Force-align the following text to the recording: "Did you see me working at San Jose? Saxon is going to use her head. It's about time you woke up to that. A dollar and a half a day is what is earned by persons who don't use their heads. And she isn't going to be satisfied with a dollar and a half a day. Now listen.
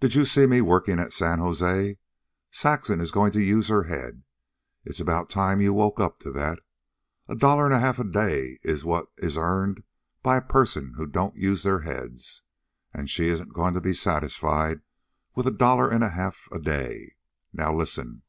"Did 0.00 0.14
you 0.14 0.26
see 0.26 0.44
me 0.44 0.60
working 0.60 0.98
at 0.98 1.14
San 1.14 1.38
Jose? 1.38 1.96
Saxon 2.52 3.00
is 3.00 3.10
going 3.10 3.32
to 3.32 3.40
use 3.42 3.68
her 3.68 3.84
head. 3.84 4.24
It's 4.84 5.00
about 5.00 5.30
time 5.30 5.62
you 5.62 5.72
woke 5.72 5.98
up 5.98 6.18
to 6.20 6.30
that. 6.32 6.58
A 7.28 7.34
dollar 7.34 7.64
and 7.64 7.72
a 7.72 7.78
half 7.80 7.98
a 7.98 8.04
day 8.04 8.58
is 8.62 8.84
what 8.84 9.06
is 9.16 9.38
earned 9.38 9.84
by 10.22 10.38
persons 10.40 10.96
who 10.98 11.06
don't 11.06 11.34
use 11.36 11.62
their 11.62 11.80
heads. 11.80 12.42
And 12.92 13.08
she 13.08 13.28
isn't 13.28 13.54
going 13.54 13.72
to 13.72 13.80
be 13.80 13.94
satisfied 13.94 14.82
with 15.34 15.46
a 15.46 15.50
dollar 15.50 15.88
and 15.88 16.04
a 16.04 16.10
half 16.10 16.46
a 16.52 16.58
day. 16.58 17.14
Now 17.50 17.72
listen. 17.72 18.24